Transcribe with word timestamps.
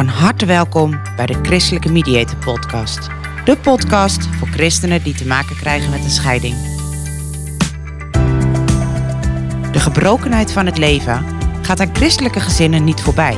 Van 0.00 0.08
harte 0.08 0.46
welkom 0.46 1.00
bij 1.16 1.26
de 1.26 1.38
Christelijke 1.42 1.92
Mediator 1.92 2.36
Podcast. 2.36 3.08
De 3.44 3.56
podcast 3.56 4.26
voor 4.26 4.48
christenen 4.48 5.02
die 5.02 5.14
te 5.14 5.26
maken 5.26 5.56
krijgen 5.56 5.90
met 5.90 6.04
een 6.04 6.10
scheiding. 6.10 6.54
De 9.72 9.78
gebrokenheid 9.78 10.52
van 10.52 10.66
het 10.66 10.78
leven 10.78 11.24
gaat 11.62 11.80
aan 11.80 11.94
christelijke 11.94 12.40
gezinnen 12.40 12.84
niet 12.84 13.00
voorbij. 13.00 13.36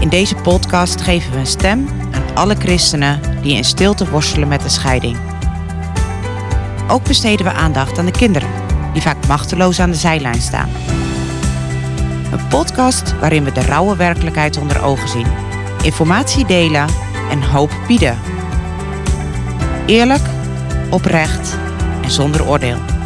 In 0.00 0.08
deze 0.08 0.34
podcast 0.34 1.00
geven 1.00 1.32
we 1.32 1.38
een 1.38 1.46
stem 1.46 1.88
aan 2.12 2.36
alle 2.36 2.54
christenen 2.54 3.20
die 3.42 3.56
in 3.56 3.64
stilte 3.64 4.10
worstelen 4.10 4.48
met 4.48 4.64
een 4.64 4.70
scheiding. 4.70 5.16
Ook 6.86 7.04
besteden 7.04 7.46
we 7.46 7.52
aandacht 7.52 7.98
aan 7.98 8.06
de 8.06 8.10
kinderen, 8.10 8.50
die 8.92 9.02
vaak 9.02 9.26
machteloos 9.26 9.80
aan 9.80 9.90
de 9.90 9.96
zijlijn 9.96 10.40
staan. 10.40 10.87
Een 12.32 12.48
podcast 12.48 13.18
waarin 13.18 13.44
we 13.44 13.52
de 13.52 13.60
rauwe 13.60 13.96
werkelijkheid 13.96 14.56
onder 14.56 14.82
ogen 14.82 15.08
zien, 15.08 15.26
informatie 15.82 16.46
delen 16.46 16.88
en 17.30 17.42
hoop 17.42 17.70
bieden. 17.86 18.18
Eerlijk, 19.86 20.22
oprecht 20.90 21.58
en 22.02 22.10
zonder 22.10 22.46
oordeel. 22.46 22.97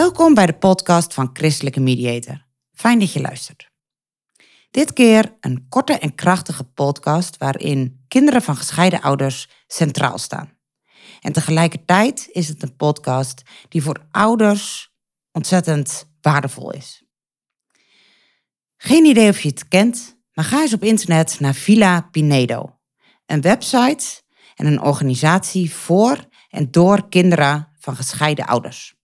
Welkom 0.00 0.34
bij 0.34 0.46
de 0.46 0.52
podcast 0.52 1.14
van 1.14 1.30
Christelijke 1.32 1.80
Mediator. 1.80 2.46
Fijn 2.72 2.98
dat 2.98 3.12
je 3.12 3.20
luistert. 3.20 3.70
Dit 4.70 4.92
keer 4.92 5.36
een 5.40 5.66
korte 5.68 5.92
en 5.92 6.14
krachtige 6.14 6.64
podcast 6.64 7.36
waarin 7.36 8.04
kinderen 8.08 8.42
van 8.42 8.56
gescheiden 8.56 9.00
ouders 9.00 9.48
centraal 9.66 10.18
staan. 10.18 10.58
En 11.20 11.32
tegelijkertijd 11.32 12.28
is 12.32 12.48
het 12.48 12.62
een 12.62 12.76
podcast 12.76 13.42
die 13.68 13.82
voor 13.82 14.06
ouders 14.10 14.92
ontzettend 15.32 16.10
waardevol 16.20 16.72
is. 16.72 17.02
Geen 18.76 19.04
idee 19.04 19.28
of 19.28 19.40
je 19.40 19.48
het 19.48 19.68
kent, 19.68 20.18
maar 20.32 20.44
ga 20.44 20.60
eens 20.60 20.74
op 20.74 20.84
internet 20.84 21.40
naar 21.40 21.54
Villa 21.54 22.00
Pinedo. 22.00 22.78
Een 23.26 23.40
website 23.40 24.22
en 24.54 24.66
een 24.66 24.82
organisatie 24.82 25.74
voor 25.74 26.28
en 26.48 26.70
door 26.70 27.08
kinderen 27.08 27.68
van 27.78 27.96
gescheiden 27.96 28.46
ouders. 28.46 28.98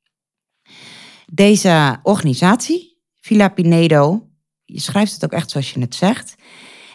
Deze 1.33 1.99
organisatie, 2.03 3.03
Villa 3.21 3.49
Pinedo, 3.49 4.31
je 4.65 4.81
schrijft 4.81 5.13
het 5.13 5.25
ook 5.25 5.33
echt 5.33 5.51
zoals 5.51 5.73
je 5.73 5.81
het 5.81 5.95
zegt, 5.95 6.35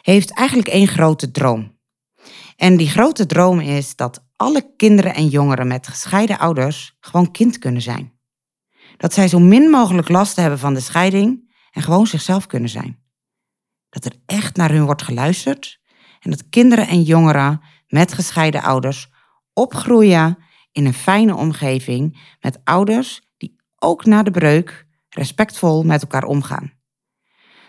heeft 0.02 0.32
eigenlijk 0.34 0.68
één 0.70 0.88
grote 0.88 1.32
droom. 1.32 1.80
En 2.56 2.78
die 2.78 2.90
grote 2.90 3.26
droom 3.26 3.60
is 3.60 3.96
dat 3.96 4.26
alle 4.36 4.74
kinderen 4.76 5.14
en 5.14 5.28
jongeren 5.28 5.68
met 5.68 5.88
gescheiden 5.88 6.40
ouders 6.40 6.98
gewoon 7.00 7.32
kind 7.32 7.58
kunnen 7.58 7.82
zijn. 7.82 8.20
Dat 8.98 9.14
zij 9.14 9.28
zo 9.28 9.40
min 9.40 9.70
mogelijk 9.70 10.10
last 10.10 10.36
hebben 10.36 10.60
van 10.60 10.74
de 10.74 10.80
scheiding 10.80 11.54
en 11.72 11.82
gewoon 11.82 12.08
zichzelf 12.08 12.46
kunnen 12.46 12.70
zijn. 12.70 13.00
Dat 13.90 14.06
er 14.06 14.14
echt 14.26 14.56
naar 14.56 14.72
hun 14.72 14.86
wordt 14.86 15.02
geluisterd 15.02 15.80
en 16.20 16.30
dat 16.30 16.50
kinderen 16.50 16.88
en 16.88 17.04
jongeren 17.04 17.62
met 17.88 18.14
gescheiden 18.14 18.62
ouders 18.62 19.10
opgroeien 19.54 20.38
in 20.72 20.86
een 20.86 20.94
fijne 20.94 21.36
omgeving 21.36 22.36
met 22.40 22.60
ouders 22.64 23.31
ook 23.84 24.06
na 24.06 24.24
de 24.24 24.32
breuk 24.32 24.88
respectvol 25.10 25.84
met 25.84 26.02
elkaar 26.02 26.24
omgaan. 26.24 26.74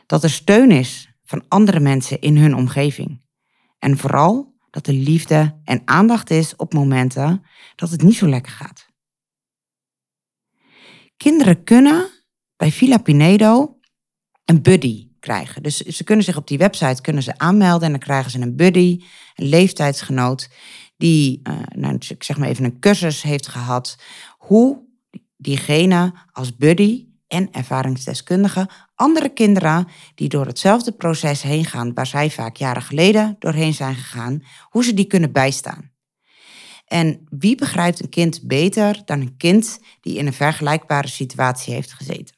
Dat 0.07 0.23
er 0.23 0.31
steun 0.31 0.71
is 0.71 1.09
van 1.25 1.45
andere 1.49 1.81
mensen 1.81 2.21
in 2.21 2.37
hun 2.37 2.55
omgeving. 2.55 3.25
En 3.79 3.99
vooral 3.99 4.55
dat 4.71 4.87
er 4.87 4.93
liefde 4.93 5.61
en 5.65 5.83
aandacht 5.85 6.31
is 6.31 6.57
op 6.57 6.73
momenten 6.73 7.43
dat 7.75 7.91
het 7.91 8.03
niet 8.03 8.17
zo 8.17 8.29
lekker 8.29 8.53
gaat. 8.53 8.87
Kinderen 11.17 11.65
kunnen 11.65 12.11
bij 12.57 12.73
Villa 12.73 12.99
Pinedo 12.99 13.79
een 14.45 14.63
buddy 14.63 15.11
krijgen. 15.21 15.63
Dus 15.63 15.77
ze 15.77 16.05
kunnen 16.05 16.25
zich 16.25 16.37
op 16.37 16.47
die 16.49 16.59
website 16.59 17.03
kunnen 17.03 17.23
ze 17.23 17.39
aanmelden 17.39 17.83
en 17.83 17.91
dan 17.91 18.01
krijgen 18.01 18.31
ze 18.31 18.41
een 18.41 18.57
buddy, 18.57 19.03
een 19.35 19.49
leeftijdsgenoot, 19.49 20.51
die, 20.97 21.41
uh, 21.43 21.59
nou, 21.75 21.97
zeg 22.19 22.39
maar 22.39 22.49
even 22.49 22.65
een 22.65 22.81
cursus 22.81 23.23
heeft 23.23 23.49
gehad, 23.49 23.99
hoe 24.39 24.82
diegene 25.43 26.13
als 26.33 26.57
buddy 26.57 27.07
en 27.27 27.53
ervaringsdeskundige 27.53 28.69
andere 28.95 29.29
kinderen 29.29 29.89
die 30.15 30.29
door 30.29 30.47
hetzelfde 30.47 30.93
proces 30.93 31.43
heen 31.43 31.65
gaan, 31.65 31.95
waar 31.95 32.07
zij 32.07 32.31
vaak 32.31 32.57
jaren 32.57 32.83
geleden 32.83 33.37
doorheen 33.39 33.75
zijn 33.75 33.95
gegaan, 33.95 34.43
hoe 34.69 34.85
ze 34.85 34.95
die 34.95 35.07
kunnen 35.07 35.33
bijstaan. 35.33 35.91
En 36.87 37.27
wie 37.31 37.57
begrijpt 37.57 38.03
een 38.03 38.09
kind 38.09 38.43
beter 38.43 39.03
dan 39.05 39.21
een 39.21 39.37
kind 39.37 39.81
die 40.01 40.17
in 40.17 40.27
een 40.27 40.33
vergelijkbare 40.33 41.09
situatie 41.09 41.75
heeft 41.75 41.93
gezeten? 41.93 42.37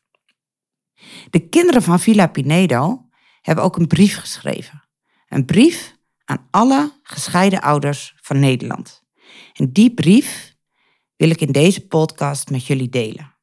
De 1.30 1.48
kinderen 1.48 1.82
van 1.82 2.00
Villa 2.00 2.26
Pinedo 2.26 3.08
hebben 3.40 3.64
ook 3.64 3.76
een 3.76 3.86
brief 3.86 4.16
geschreven. 4.16 4.84
Een 5.28 5.44
brief 5.44 5.96
aan 6.24 6.46
alle 6.50 6.92
gescheiden 7.02 7.60
ouders 7.60 8.14
van 8.20 8.38
Nederland. 8.38 9.02
En 9.52 9.72
die 9.72 9.94
brief 9.94 10.53
wil 11.16 11.30
ik 11.30 11.40
in 11.40 11.52
deze 11.52 11.86
podcast 11.86 12.50
met 12.50 12.66
jullie 12.66 12.88
delen. 12.88 13.36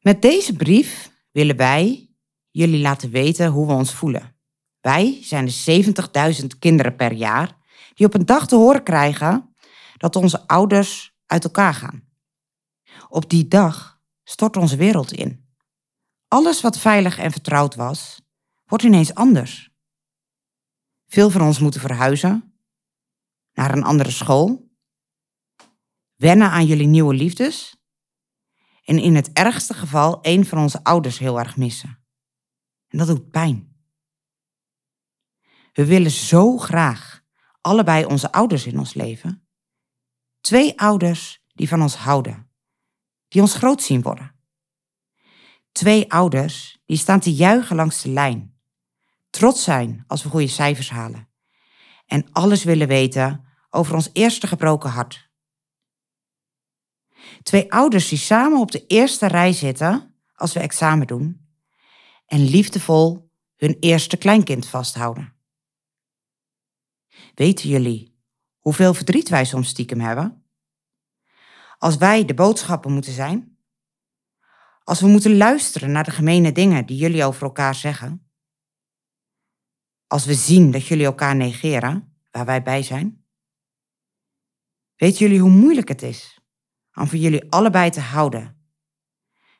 Met 0.00 0.22
deze 0.22 0.56
brief 0.56 1.12
willen 1.30 1.56
wij 1.56 2.10
jullie 2.50 2.80
laten 2.80 3.10
weten 3.10 3.46
hoe 3.46 3.66
we 3.66 3.72
ons 3.72 3.94
voelen. 3.94 4.36
Wij 4.80 5.18
zijn 5.22 5.44
de 5.44 6.34
70.000 6.40 6.46
kinderen 6.58 6.96
per 6.96 7.12
jaar 7.12 7.56
die 7.94 8.06
op 8.06 8.14
een 8.14 8.26
dag 8.26 8.46
te 8.46 8.56
horen 8.56 8.82
krijgen 8.82 9.54
dat 9.96 10.16
onze 10.16 10.46
ouders 10.46 11.16
uit 11.26 11.44
elkaar 11.44 11.74
gaan. 11.74 12.08
Op 13.08 13.30
die 13.30 13.48
dag 13.48 14.00
stort 14.24 14.56
onze 14.56 14.76
wereld 14.76 15.12
in. 15.12 15.50
Alles 16.28 16.60
wat 16.60 16.78
veilig 16.78 17.18
en 17.18 17.32
vertrouwd 17.32 17.74
was, 17.74 18.20
wordt 18.64 18.84
ineens 18.84 19.14
anders. 19.14 19.70
Veel 21.06 21.30
van 21.30 21.42
ons 21.42 21.58
moeten 21.58 21.80
verhuizen 21.80 22.56
naar 23.52 23.74
een 23.74 23.84
andere 23.84 24.10
school 24.10 24.71
wennen 26.22 26.50
aan 26.50 26.66
jullie 26.66 26.86
nieuwe 26.86 27.14
liefdes 27.14 27.76
en 28.84 28.98
in 28.98 29.14
het 29.14 29.32
ergste 29.32 29.74
geval 29.74 30.18
een 30.20 30.46
van 30.46 30.58
onze 30.58 30.84
ouders 30.84 31.18
heel 31.18 31.38
erg 31.38 31.56
missen. 31.56 31.98
En 32.88 32.98
dat 32.98 33.06
doet 33.06 33.30
pijn. 33.30 33.76
We 35.72 35.84
willen 35.84 36.10
zo 36.10 36.58
graag 36.58 37.22
allebei 37.60 38.04
onze 38.04 38.32
ouders 38.32 38.66
in 38.66 38.78
ons 38.78 38.94
leven. 38.94 39.48
Twee 40.40 40.80
ouders 40.80 41.42
die 41.52 41.68
van 41.68 41.82
ons 41.82 41.96
houden, 41.96 42.50
die 43.28 43.40
ons 43.40 43.54
groot 43.54 43.82
zien 43.82 44.02
worden. 44.02 44.34
Twee 45.72 46.12
ouders 46.12 46.82
die 46.86 46.96
staan 46.96 47.20
te 47.20 47.34
juichen 47.34 47.76
langs 47.76 48.02
de 48.02 48.08
lijn, 48.08 48.60
trots 49.30 49.62
zijn 49.62 50.04
als 50.06 50.22
we 50.22 50.28
goede 50.28 50.46
cijfers 50.46 50.90
halen 50.90 51.28
en 52.06 52.32
alles 52.32 52.64
willen 52.64 52.88
weten 52.88 53.44
over 53.70 53.94
ons 53.94 54.10
eerste 54.12 54.46
gebroken 54.46 54.90
hart 54.90 55.31
Twee 57.42 57.72
ouders 57.72 58.08
die 58.08 58.18
samen 58.18 58.60
op 58.60 58.70
de 58.70 58.86
eerste 58.86 59.26
rij 59.26 59.52
zitten 59.52 60.14
als 60.34 60.52
we 60.52 60.60
examen 60.60 61.06
doen 61.06 61.46
en 62.26 62.44
liefdevol 62.44 63.30
hun 63.56 63.76
eerste 63.80 64.16
kleinkind 64.16 64.66
vasthouden. 64.66 65.34
Weten 67.34 67.68
jullie 67.68 68.16
hoeveel 68.58 68.94
verdriet 68.94 69.28
wij 69.28 69.44
soms 69.44 69.68
stiekem 69.68 70.00
hebben? 70.00 70.44
Als 71.78 71.96
wij 71.96 72.24
de 72.24 72.34
boodschappen 72.34 72.92
moeten 72.92 73.12
zijn? 73.12 73.58
Als 74.84 75.00
we 75.00 75.06
moeten 75.06 75.36
luisteren 75.36 75.92
naar 75.92 76.04
de 76.04 76.10
gemene 76.10 76.52
dingen 76.52 76.86
die 76.86 76.96
jullie 76.96 77.24
over 77.24 77.42
elkaar 77.42 77.74
zeggen? 77.74 78.30
Als 80.06 80.24
we 80.24 80.34
zien 80.34 80.70
dat 80.70 80.86
jullie 80.86 81.04
elkaar 81.04 81.36
negeren, 81.36 82.16
waar 82.30 82.44
wij 82.44 82.62
bij 82.62 82.82
zijn? 82.82 83.24
Weten 84.96 85.18
jullie 85.18 85.40
hoe 85.40 85.50
moeilijk 85.50 85.88
het 85.88 86.02
is 86.02 86.41
om 86.94 87.08
voor 87.08 87.18
jullie 87.18 87.50
allebei 87.50 87.90
te 87.90 88.00
houden, 88.00 88.56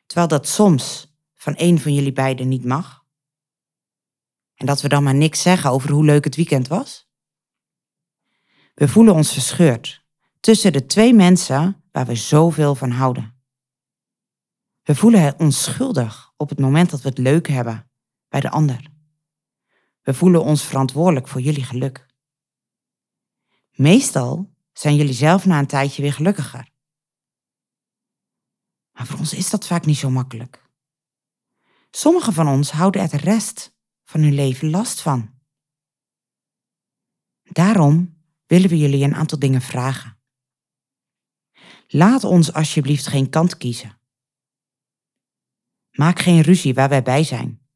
terwijl 0.05 0.27
dat 0.27 0.47
soms 0.47 1.15
van 1.33 1.53
een 1.57 1.79
van 1.79 1.93
jullie 1.93 2.13
beiden 2.13 2.47
niet 2.47 2.65
mag? 2.65 3.05
En 4.55 4.65
dat 4.65 4.81
we 4.81 4.87
dan 4.87 5.03
maar 5.03 5.15
niks 5.15 5.41
zeggen 5.41 5.69
over 5.69 5.91
hoe 5.91 6.05
leuk 6.05 6.23
het 6.23 6.35
weekend 6.35 6.67
was? 6.67 7.11
We 8.73 8.87
voelen 8.87 9.13
ons 9.13 9.33
verscheurd 9.33 10.05
tussen 10.39 10.73
de 10.73 10.85
twee 10.85 11.13
mensen 11.13 11.83
waar 11.91 12.05
we 12.05 12.15
zoveel 12.15 12.75
van 12.75 12.91
houden. 12.91 13.41
We 14.83 14.95
voelen 14.95 15.39
ons 15.39 15.63
schuldig 15.63 16.33
op 16.37 16.49
het 16.49 16.59
moment 16.59 16.89
dat 16.89 17.01
we 17.01 17.09
het 17.09 17.17
leuk 17.17 17.47
hebben 17.47 17.91
bij 18.29 18.39
de 18.39 18.49
ander. 18.49 18.87
We 20.01 20.13
voelen 20.13 20.43
ons 20.43 20.63
verantwoordelijk 20.63 21.27
voor 21.27 21.41
jullie 21.41 21.63
geluk. 21.63 22.05
Meestal 23.71 24.53
zijn 24.73 24.95
jullie 24.95 25.13
zelf 25.13 25.45
na 25.45 25.59
een 25.59 25.67
tijdje 25.67 26.01
weer 26.01 26.13
gelukkiger. 26.13 26.69
Ons 29.23 29.33
is 29.33 29.49
dat 29.49 29.67
vaak 29.67 29.85
niet 29.85 29.97
zo 29.97 30.09
makkelijk. 30.09 30.69
Sommigen 31.91 32.33
van 32.33 32.47
ons 32.47 32.71
houden 32.71 33.01
er 33.01 33.09
de 33.09 33.17
rest 33.17 33.75
van 34.03 34.21
hun 34.21 34.33
leven 34.33 34.69
last 34.69 35.01
van. 35.01 35.33
Daarom 37.43 38.23
willen 38.45 38.69
we 38.69 38.77
jullie 38.77 39.03
een 39.03 39.15
aantal 39.15 39.39
dingen 39.39 39.61
vragen. 39.61 40.21
Laat 41.87 42.23
ons 42.23 42.53
alsjeblieft 42.53 43.07
geen 43.07 43.29
kant 43.29 43.57
kiezen. 43.57 43.99
Maak 45.91 46.19
geen 46.19 46.41
ruzie 46.41 46.73
waar 46.73 46.89
wij 46.89 47.03
bij 47.03 47.23
zijn. 47.23 47.67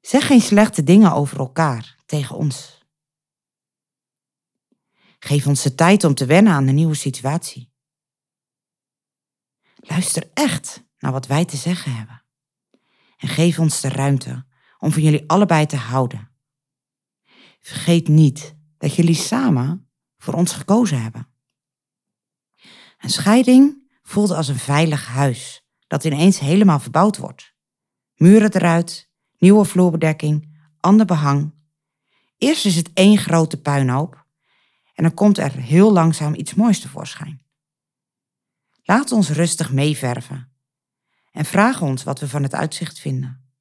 Zeg 0.00 0.26
geen 0.26 0.40
slechte 0.40 0.82
dingen 0.82 1.12
over 1.12 1.38
elkaar 1.38 2.02
tegen 2.06 2.36
ons. 2.36 2.84
Geef 5.18 5.46
ons 5.46 5.62
de 5.62 5.74
tijd 5.74 6.04
om 6.04 6.14
te 6.14 6.26
wennen 6.26 6.52
aan 6.52 6.66
de 6.66 6.72
nieuwe 6.72 6.94
situatie. 6.94 7.69
Luister 9.90 10.30
echt 10.34 10.84
naar 10.98 11.12
wat 11.12 11.26
wij 11.26 11.44
te 11.44 11.56
zeggen 11.56 11.96
hebben. 11.96 12.24
En 13.16 13.28
geef 13.28 13.58
ons 13.58 13.80
de 13.80 13.88
ruimte 13.88 14.46
om 14.78 14.92
van 14.92 15.02
jullie 15.02 15.24
allebei 15.26 15.66
te 15.66 15.76
houden. 15.76 16.30
Vergeet 17.60 18.08
niet 18.08 18.56
dat 18.78 18.94
jullie 18.94 19.14
samen 19.14 19.90
voor 20.18 20.34
ons 20.34 20.52
gekozen 20.52 21.02
hebben. 21.02 21.28
Een 22.98 23.10
scheiding 23.10 23.90
voelt 24.02 24.30
als 24.30 24.48
een 24.48 24.58
veilig 24.58 25.06
huis 25.06 25.64
dat 25.86 26.04
ineens 26.04 26.38
helemaal 26.38 26.80
verbouwd 26.80 27.16
wordt. 27.16 27.54
Muren 28.14 28.54
eruit, 28.54 29.10
nieuwe 29.38 29.64
vloerbedekking, 29.64 30.58
ander 30.80 31.06
behang. 31.06 31.54
Eerst 32.36 32.64
is 32.64 32.76
het 32.76 32.90
één 32.92 33.18
grote 33.18 33.60
puinhoop 33.60 34.26
en 34.94 35.02
dan 35.02 35.14
komt 35.14 35.38
er 35.38 35.52
heel 35.52 35.92
langzaam 35.92 36.34
iets 36.34 36.54
moois 36.54 36.80
tevoorschijn. 36.80 37.48
Laat 38.90 39.12
ons 39.12 39.28
rustig 39.28 39.72
meeverven 39.72 40.52
en 41.30 41.44
vraag 41.44 41.82
ons 41.82 42.02
wat 42.02 42.20
we 42.20 42.28
van 42.28 42.42
het 42.42 42.54
uitzicht 42.54 42.98
vinden. 42.98 43.52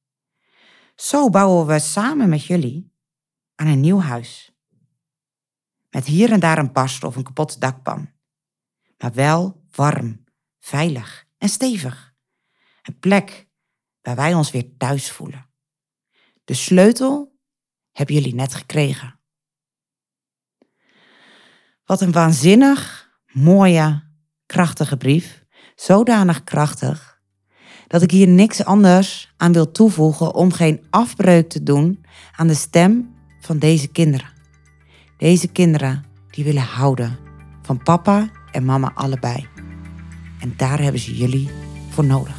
Zo 0.95 1.29
bouwen 1.29 1.67
we 1.67 1.79
samen 1.79 2.29
met 2.29 2.45
jullie 2.45 2.93
aan 3.55 3.67
een 3.67 3.79
nieuw 3.79 3.99
huis. 3.99 4.55
Met 5.89 6.05
hier 6.05 6.31
en 6.31 6.39
daar 6.39 6.57
een 6.57 6.71
barst 6.71 7.03
of 7.03 7.15
een 7.15 7.23
kapotte 7.23 7.59
dakpan. 7.59 8.11
Maar 8.97 9.13
wel 9.13 9.65
warm, 9.71 10.23
veilig 10.59 11.27
en 11.37 11.49
stevig. 11.49 12.13
Een 12.81 12.99
plek 12.99 13.47
waar 14.01 14.15
wij 14.15 14.33
ons 14.33 14.51
weer 14.51 14.77
thuis 14.77 15.11
voelen. 15.11 15.49
De 16.43 16.53
sleutel 16.53 17.39
hebben 17.91 18.15
jullie 18.15 18.35
net 18.35 18.53
gekregen. 18.53 19.19
Wat 21.83 22.01
een 22.01 22.11
waanzinnig, 22.11 23.11
mooie, 23.25 24.08
krachtige 24.49 24.97
brief. 24.97 25.43
Zodanig 25.75 26.43
krachtig 26.43 27.19
dat 27.87 28.01
ik 28.01 28.11
hier 28.11 28.27
niks 28.27 28.65
anders 28.65 29.33
aan 29.37 29.53
wil 29.53 29.71
toevoegen 29.71 30.33
om 30.33 30.51
geen 30.51 30.81
afbreuk 30.89 31.49
te 31.49 31.63
doen 31.63 32.05
aan 32.35 32.47
de 32.47 32.53
stem 32.53 33.15
van 33.41 33.57
deze 33.57 33.87
kinderen. 33.87 34.27
Deze 35.17 35.47
kinderen 35.47 36.03
die 36.29 36.43
willen 36.43 36.61
houden 36.61 37.17
van 37.61 37.83
papa 37.83 38.29
en 38.51 38.65
mama 38.65 38.91
allebei. 38.93 39.47
En 40.39 40.53
daar 40.57 40.81
hebben 40.81 41.01
ze 41.01 41.17
jullie 41.17 41.49
voor 41.89 42.05
nodig. 42.05 42.35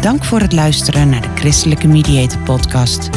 Dank 0.00 0.24
voor 0.24 0.40
het 0.40 0.52
luisteren 0.52 1.08
naar 1.08 1.22
de 1.22 1.34
Christelijke 1.34 1.88
Mediator 1.88 2.40
Podcast. 2.40 3.10